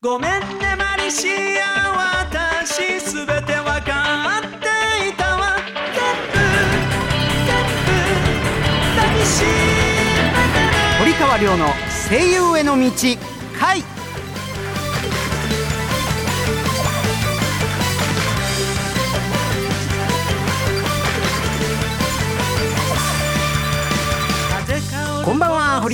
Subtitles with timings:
[0.00, 0.38] ごめんね
[0.78, 1.26] マリシ
[1.58, 5.56] ア私すべてわかっていたわ。
[5.92, 5.98] 全
[6.30, 7.90] 部全部
[8.94, 9.48] 抱きしめ
[10.54, 10.62] て
[11.00, 11.66] 堀川亮の
[12.08, 12.86] 声優への道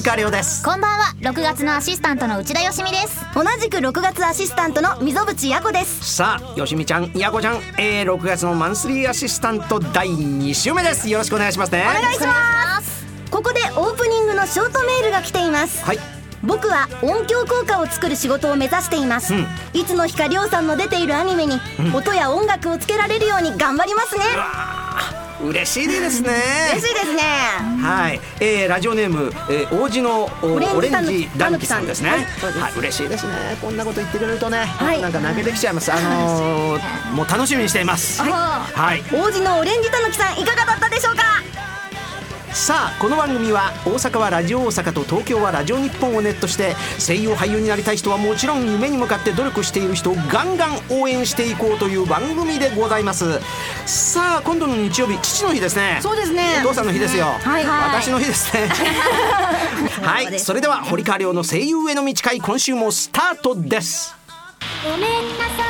[0.05, 0.63] 川亮です。
[0.63, 1.15] こんばんは。
[1.21, 3.25] 6月のアシスタントの内田よしみです。
[3.35, 6.15] 同じく6月アシスタントの溝淵や子です。
[6.17, 11.09] さあよしみちゃんやこちゃん、えー、6月のマンスリーアシスタント第2週目です。
[11.09, 11.87] よろしくお願いしますね。
[11.89, 13.07] お願いします。
[13.31, 15.83] ここでオープニングのショートメールが来ています。
[15.83, 15.99] はい。
[16.43, 19.47] 僕は音響効果を作る仕事を目指しています、うん。
[19.73, 21.59] いつの日かりょうさんの出ているアニメに
[21.95, 24.25] 音や音楽をつけられるように頑張りますね
[25.49, 26.31] 嬉しいですね
[26.73, 27.23] 嬉しいですね
[27.83, 32.11] はい、えー、ラジオネーム、えー、王子のおオレンジダヌキさんですね。
[32.11, 33.33] はいはい、嬉しいですね。
[33.61, 35.93] こんなこと言ってくれるとね、はいなんか泣けてきちゃいます。
[35.93, 38.23] あのー、もう楽しみにしています。
[38.23, 39.03] はい。
[39.13, 41.34] 王子のオレンジたぬきさんいかがだったでしょうか？
[42.55, 53.41] さあこの番組は大阪はラジオ大阪と東京はラジオ日本をネットして声優俳優になりたい人はもちろん夢に向かって努力している人をガンガン応援していこうという番組でございます。
[53.87, 55.99] さあ今度の日曜日父の日ですね。
[56.01, 56.61] そうですね。
[56.65, 57.65] お父さんの日ですよ、はい。
[57.65, 58.03] はい。
[58.03, 58.69] 私の日ですね。
[60.01, 60.39] はい。
[60.39, 64.15] それでは堀川亮の声優への道会今週もスタートです。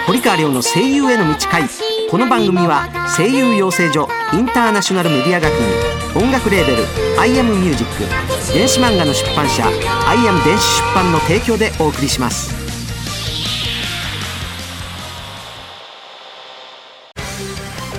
[0.06, 1.62] 堀川亮の声優への道会。
[2.10, 5.83] この番組は声優養成所インターナショナルメディア学院
[6.16, 6.84] 音楽レーベル
[7.18, 9.66] 「アイアムミュージック電子漫画の出版社
[10.06, 12.54] 「アイアム電子出版」の提供でお送りします。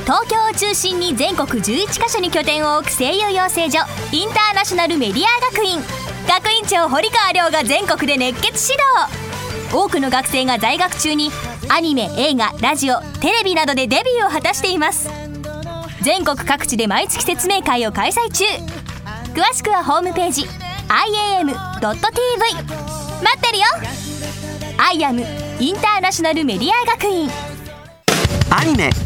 [0.05, 3.79] 東京を中心に全国11カ所に拠点を置く声優養成所
[4.11, 5.83] インターナショナルメディア学院。
[6.27, 9.73] 学院長堀川亮が全国で熱血指導。
[9.73, 11.31] 多くの学生が在学中に
[11.67, 15.24] アニメ映画ラジオテレビなどでデビューを果たしています。
[16.05, 18.45] 全国各地で毎月説明会を開催中。
[19.33, 21.49] 詳しくはホームページ iam.tv
[21.81, 23.65] 待ってるよ。
[24.77, 25.25] IAM
[25.59, 27.27] インターナショナルメディア学院。
[28.51, 28.91] アニメ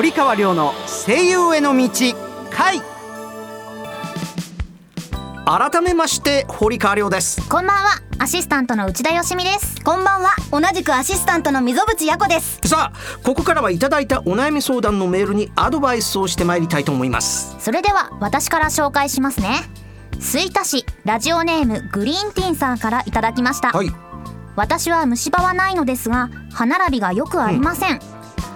[0.00, 0.72] 堀川亮の
[1.06, 1.90] 声優への道
[2.50, 2.80] 回。
[5.44, 7.46] 改めまして堀川亮です。
[7.50, 7.90] こんばんは。
[8.18, 9.84] アシスタントの内田よしみです。
[9.84, 10.30] こんばんは。
[10.52, 12.66] 同じくアシスタントの溝淵や子です。
[12.66, 17.54] さあここからはいただいたお悩み相談のメールにアドバイスをしてまいりたいと思います。
[17.58, 19.50] それでは私から紹介しますね。
[20.18, 23.90] 吹田市ラジオネームグリーンティーンさんからいただきました、はい。
[24.56, 28.00] 私は虫歯はないのですが歯並びがよくありません、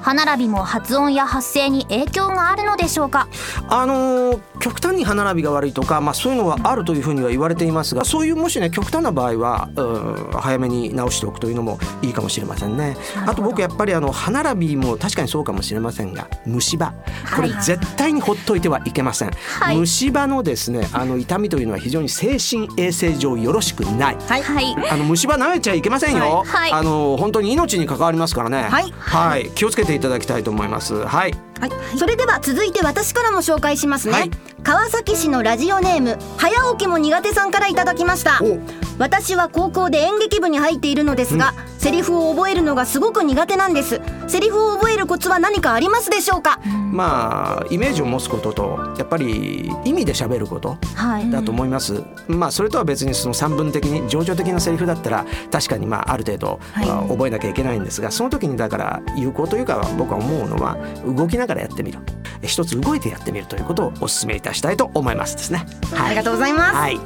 [0.05, 3.27] 歯並びも発音や発声に影響があるのでしょうか？
[3.71, 12.97] あのー極端に歯並びが悪いとか、まあ、そういうのはあるというふうには言われていますがそういうもしね極端な場合はうん早めに直しておくというのもいいかもしれませんね。
[13.27, 16.93] あと僕やっぱりあの歯並びも確かにそうかもしれませんが虫歯。
[17.35, 19.31] これはい絶対にほっといてはいけません、
[19.73, 19.77] い。
[19.77, 24.17] 虫歯のですねあの痛みというのは非常に精神衛生上よろしくない。
[24.17, 24.43] はい。
[24.43, 24.91] はい。
[24.91, 26.43] あの虫歯舐めちゃいけませんよ。
[26.45, 26.45] はい。
[26.47, 26.73] はい。
[26.73, 28.63] あの本当に命に関わりますからね。
[28.63, 28.93] はい。
[28.93, 31.05] はい、気をつけていただきたいと思います。
[31.07, 31.35] はい。
[31.61, 34.31] はい、それでは続いて私からも紹介しますね、はい。
[34.63, 38.41] 川崎市のラジオネーム早起きも苦手さんからいただきました。
[38.43, 38.59] お。
[38.99, 44.01] 私は高校で演劇部に入っているのですが、セリフを覚えるのがすごく苦手なんです。
[44.29, 46.61] セリフを覚えるコツは何かありますでしょうか？
[46.93, 51.29] まあイメージを持つこととやっぱり意味で喋ることはい。
[51.29, 52.03] だと思います。
[52.29, 56.89] まあそれとは別にその三分的に情緒的なセリフだったら確かにまあある程度、はい。
[56.89, 61.99] あ覚えなきゃいけないんですがその時にだから有効というか僕は思うのは動きながらやってみる
[62.43, 65.67] 一つ動いてやってみるということをお勧めいたしたいと思いますですね。
[65.93, 66.07] はい。
[66.07, 67.01] ありがとうございます、はい。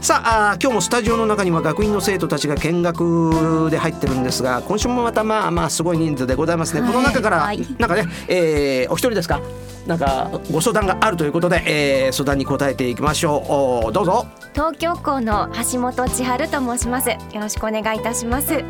[0.00, 7.66] さあ今日もスタジオの中には学院の生徒たちが見学で入ってるんですが今週もまたまあまあすごい人数でございますね、この中から、はい。
[7.78, 9.40] なんかね、えーお一人ですか？
[9.88, 13.92] なんかご相談があるということで、えー相談に答えていきましょう。
[13.92, 14.26] どうぞ。
[14.52, 17.08] 東京校の橋本千春と申します。
[17.08, 18.62] よろしくお願いいたします。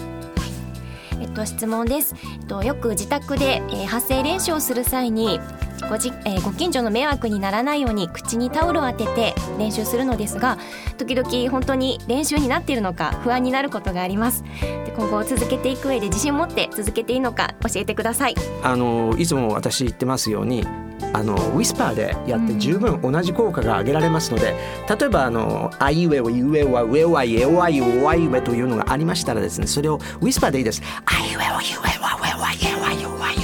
[1.21, 2.15] えっと質問です。
[2.41, 5.41] えっとよく自宅で、えー発声練習をする際に
[5.89, 10.59] ごじ、えーご近所の迷惑にならないように口にタオルを当てて練習するのですが
[10.97, 14.43] 時々本当に練習になっているのか不安になることがあります。
[14.61, 18.35] で今後続けていく上で自信を持って続けていいのか教えてください。
[18.63, 20.67] あのいつも私言ってますように
[21.13, 24.55] あのウィスパーでやって十分同じ効果が上げられますので、
[24.89, 30.83] 例えばあのあいうえおいうえおはうえはいえおはいおわいうえというのがありましたらですねそれをウィスパーでいいです。
[31.07, 33.39] あいうえおいうえおはうえはいえおはいおわいう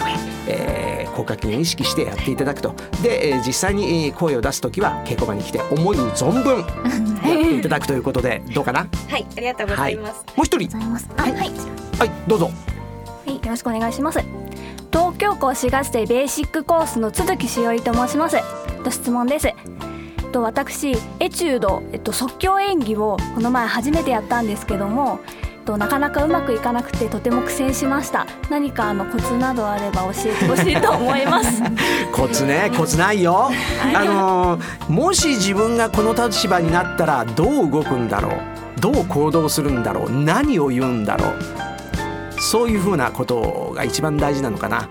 [0.47, 2.75] ええー、効果筋を意識してやっていただくと。
[3.03, 6.67] で、えー実際にえー声を出す時は稽古場に来て思い存分やっ
[7.23, 8.89] ていただくということでどうかな？
[9.09, 10.67] はいありがとうございます、もう一人。
[10.67, 11.09] ございます。
[11.17, 12.11] あはい、はい。
[12.27, 12.51] どうぞ。
[13.27, 14.21] はい、よろしくお願いします。
[14.93, 18.37] 東京校4月でベーシックコースの都築しおりと申します。
[18.85, 19.49] と質問です。
[20.33, 25.21] と私エチュード、えっと、即興演技をこの前初めてやったんですけども
[25.65, 28.27] となかなかうまくいかなくてとても苦戦しました。
[28.51, 31.63] 何かあのコツなどあれば教えてほしいと思います。
[32.13, 33.51] コツねコツないよ、
[33.95, 38.81] あのーもし自分がこの立場になったらどう動くんだろう？
[38.81, 40.11] どう行動するんだろう？
[40.11, 42.41] 何を言うんだろう？
[42.41, 44.89] そういうふうなことが一番大事なのかな。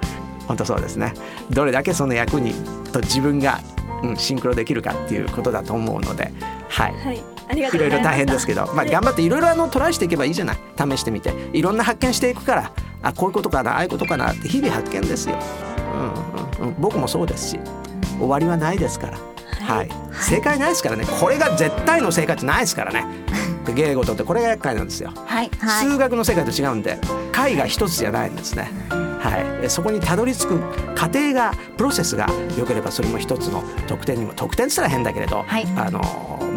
[0.47, 1.13] 本当そうですね。
[1.51, 2.53] どれだけその役に
[2.91, 3.59] と自分が、
[4.03, 6.31] うん、シンクロできるかっていうことだと思うので
[6.69, 6.94] はい。
[6.94, 7.23] はい。
[7.50, 10.57] ありがいろいろ大変ですけど、まあ、頑張っていろいろあのトライしていけばいいじゃない。
[10.77, 11.33] 試してみて。
[11.53, 12.71] いろんな発見していくから
[13.01, 15.38] あこういうことかなああいうことかなって日々発見ですよ、
[16.59, 17.59] うんうんうん、僕もそうですし
[18.17, 19.17] 終わりはないですから、
[19.61, 19.89] はい。
[20.13, 21.06] 正解ないですからね。
[21.19, 23.06] これが絶対の正解ってないですからね。
[23.65, 25.49] で芸事ってこれが厄介なんですよ、はい。
[25.81, 26.97] 数学の世界と違うんで
[27.31, 28.71] 解が一つじゃないんですね。
[29.69, 30.60] そこにたどり着く
[30.95, 32.27] 過程がプロセスが
[32.57, 35.65] 良ければそれも一つの得点にも得点って言ったら変だけれど、はい。
[35.75, 36.01] あの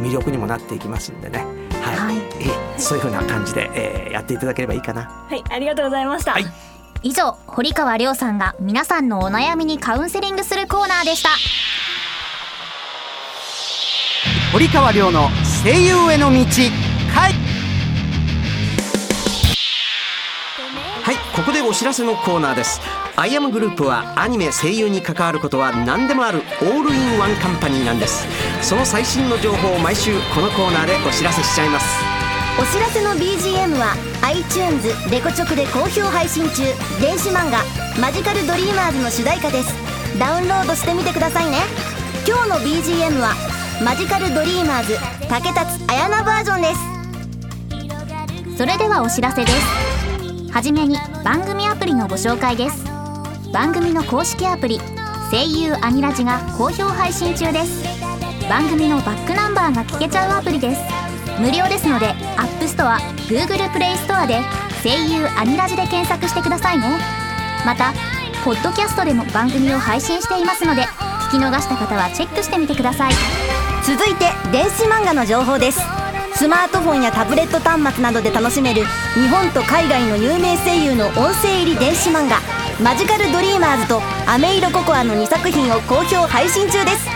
[0.01, 1.45] 魅力にもなっていきますんでね、
[1.83, 1.97] はい。
[1.97, 2.17] はい。
[2.41, 5.03] えそういう風な感じで、えーやっていただければいいかな。
[5.29, 6.47] はいありがとうございました、はい。
[7.03, 11.31] 以上堀川亮さんが皆さんのお悩みにカウンセリングするコーナーでした。
[14.53, 15.29] 堀川亮の
[15.63, 16.37] 声優への道
[17.13, 17.46] はい
[21.47, 22.81] ここでお知らせのコーナーです。
[23.15, 28.27] アイアムグループはアニメ声優に関わることは何でもあるオールインワンカンパニーなんです。
[28.61, 31.87] その最新の情報を毎週このコーナーでお知らせしちゃいます。
[32.59, 36.65] お知らせの BGM は iTunes レコチョクで好評配信中。
[37.01, 37.63] 電子漫画
[38.03, 39.73] 「マジカルドリーマーズ」の主題歌です。
[40.19, 41.59] ダウンロードしてみてくださいね。
[42.27, 43.35] 今日の BGM は
[43.85, 48.59] 「マジカルドリーマーズ竹達彩菜バージョンです。
[48.59, 49.86] それではお知らせです
[50.57, 52.83] はじめに番組アプリのご紹介です。
[53.53, 54.81] 番組の公式アプリ
[55.31, 57.85] 声優アニラジが好評配信中です。
[58.49, 60.81] 番組のバックナンバーが聞けちゃうアプリです。
[61.39, 62.07] 無料ですので
[62.39, 62.97] App Store、
[63.29, 64.41] Google Play Store で
[64.83, 66.89] 声優アニラジで検索してくださいね。
[67.67, 67.93] また
[68.43, 70.85] ポッドキャストでも番組を配信していますので
[71.29, 73.13] 聞き逃した方はチェックしてみてください。
[73.85, 75.96] 続いて電子漫画の情報です。
[76.37, 78.85] スマートフォンやタブレット端末などで楽しめる
[79.15, 82.41] 日本と海外の有名声優の音声入り電子漫画
[82.79, 87.09] 「マジカルドリーマーズ」と「アメイロココア」の2作品を好評配信中です。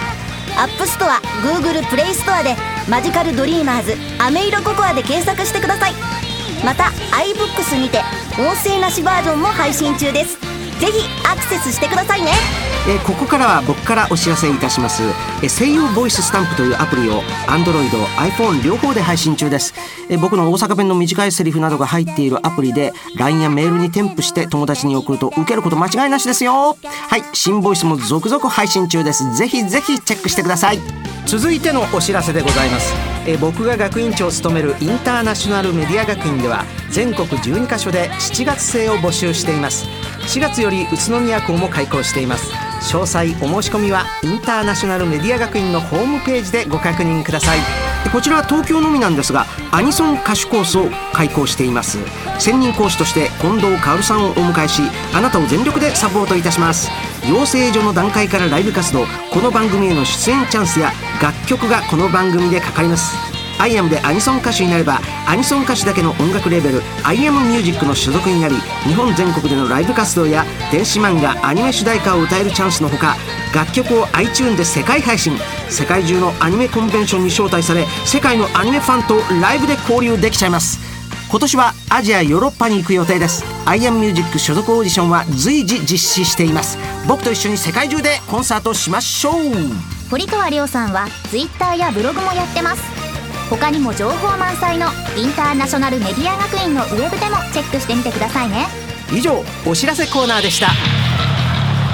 [0.56, 2.56] アップストア Google プレイストアで
[2.88, 5.94] 「マジカルドリーマーズアメイロココア」で検索してください。
[6.64, 8.02] また iBooks にて
[8.38, 10.38] 音声なしバージョンも配信中です。
[10.80, 12.69] ぜひアクセスしてくださいね。
[12.88, 19.74] えーここからは僕からお知らせいたします、えー声優ボイススタンプというアプリを Android、iPhone 両方で配信中です、
[20.08, 26.76] えー僕の大阪弁の短いセリフなどが入っているアプリで LINE やメールに添付して友達に送ると受けること間違いなしですよ。
[26.82, 29.36] はい新ボイスも続々配信中です。
[29.36, 30.78] ぜひぜひチェックしてください。
[31.26, 32.92] 続いてのお知らせでございます、
[33.26, 39.86] え僕が学院長を務めるインターナショナルメディア学院では全国12カ所で7月生を募集しています。
[40.22, 42.69] 4月より宇都宮校も開校しています。
[42.80, 47.58] 詳細お申し込みはインターナショナルメディア学院のホームページでご確認ください。
[48.12, 51.98] こちらは東京のみなんですがアニソン歌手コースを開講しています。
[52.38, 54.82] 専任講師として近藤薫さんをお迎えし
[55.14, 56.90] あなたを全力でサポートいたします。
[57.28, 63.29] 養成所の段階からライブ活動この番組への出演チャンスや楽曲がこの番組でかかります。
[63.60, 73.16] アイアムでアニソン歌手になればアニソン歌手だけの音楽レーベルアイアムミュージックの所属になり日本全国でのライブ活動や電子漫画アニメ主題歌を歌えるチャンスのほか
[73.54, 75.36] 楽曲を iTunes で世界配信。
[75.68, 80.78] 世界中のアニメコンベンションに招待され世界のアニメファンとライブで交流できちゃいます。
[81.30, 83.44] 今年はアジアヨーロッパに行く予定です。
[83.66, 86.78] アイアムミュージック所属オーディションは随時実施しています。
[87.06, 89.34] 僕と一緒に世界中でコンサートしましょう。
[90.10, 92.99] 堀川亮さんは Twitter やブログもやってます。
[93.50, 98.68] 他にも情報満載のインターナショナルメディア学院のウェブでもチェックしてみてくださいね。
[99.12, 100.68] 以上お知らせコーナーでした。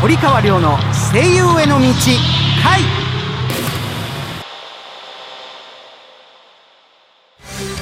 [0.02, 0.76] 堀川亮の
[1.12, 1.86] 声優への道
[2.62, 2.82] 回。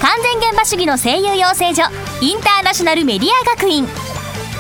[0.01, 1.83] 完全現場主義の声優養成所
[2.21, 3.89] インターナショナルメディア学院。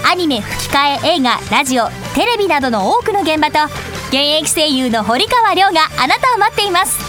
[0.04, 3.64] アニメ吹き替え映画ラジオテレビなどの多くの現場と
[4.09, 7.03] 現役声優の堀川亮があなたを待っています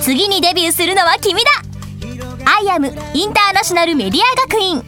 [0.00, 1.50] 次にデビューするのは君だ。
[2.44, 4.82] アイアムインターナショナルメディア学院。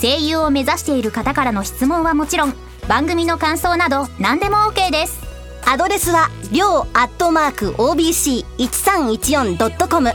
[0.01, 2.53] 声優を目指している方からの質問はもちろん
[2.87, 5.21] 番組の感想など何でも OK です。
[5.65, 10.13] アドレスはりょうアットマーク OBC1314.com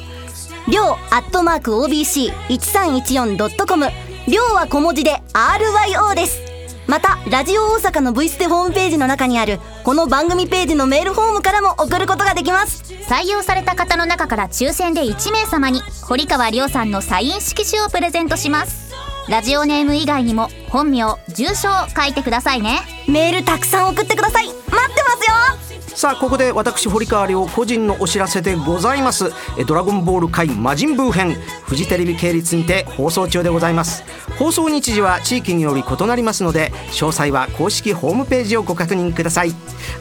[0.67, 6.41] りょうアットマーク OBC1314.com りょうは小文字で RYO です。
[6.87, 12.83] またラジオ大阪の V ステホームページの中にあるこの番組ページのメールフォームからも送ることができます。
[13.09, 18.95] 採用された方の中から抽選で1名様に堀川亮さんのサイン色紙をプレゼントします。
[19.29, 22.81] ラジオネーム以外にも本名住所を書いてくださいね。
[23.07, 24.47] メールたくさん送ってください。
[24.47, 25.68] 待ってますよ
[25.99, 29.33] さあここで私堀川亮個人のお知らせでございます。
[29.67, 34.05] ドラゴンボール界魔人ブー編フジテレビ系列にて放送中でございます。
[34.39, 39.51] 放送日時は地域により異なりますので詳細は公式ホームページをご確認ください。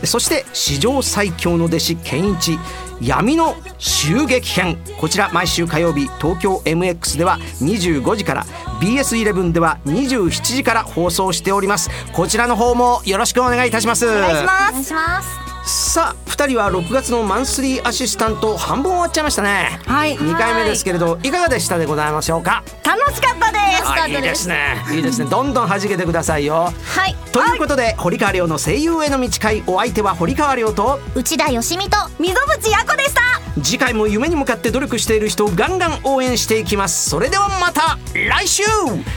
[0.04, 2.60] そして史上最強の弟子健一
[3.02, 4.78] 闇の襲撃編。
[5.00, 8.46] こちら毎週火曜日東京 MX では25時から
[8.80, 11.90] BS11 では27時から放送しております。
[12.14, 14.08] こちらの方もよろしくお願いいたします。
[14.08, 15.47] お願いします。
[15.68, 19.80] さあ2人は6月のマンスリーアシスタント半分終わっちゃいましたね。
[19.86, 20.16] はい。
[20.16, 22.64] 2回目ですけれどいかがでしたでございましょうか？
[22.86, 23.90] 楽しかったです。
[23.90, 24.86] あいいですね。
[24.94, 25.30] いいですね。
[25.30, 26.72] どんどん弾けてくださいよ。
[26.86, 27.16] はい。
[27.34, 33.22] ということで堀川亮の声優への道会お相手は堀川亮と内田よしみと溝淵やこでした。
[33.62, 37.10] 次回も夢に向かって努力している人をガンガン応援していきます。
[37.10, 38.64] それではまた来週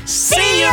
[0.07, 0.67] ！See you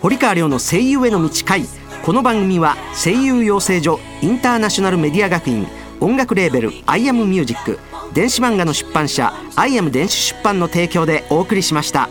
[0.00, 1.64] 堀川亮の声優への道会
[2.02, 5.66] この番組は声優養成所インターナショナルメディア学院
[6.00, 7.78] 音楽レーベルアイアムミュージック
[8.14, 12.08] 電子漫画の出版社アイア電子出版の提供でお送りしました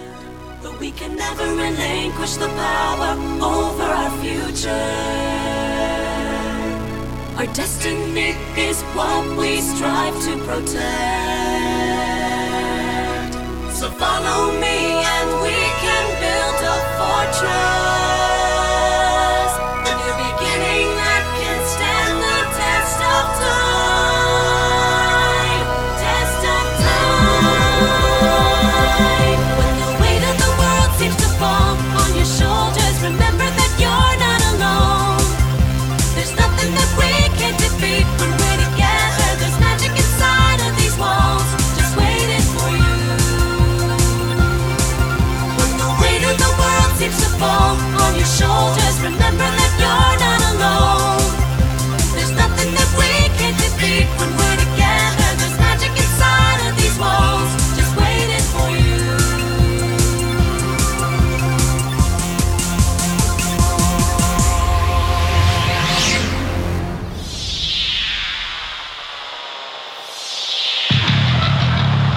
[13.97, 14.88] follow me.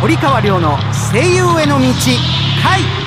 [0.02, 0.78] 堀川亮の
[1.12, 1.86] 声優への道
[2.60, 3.01] 回。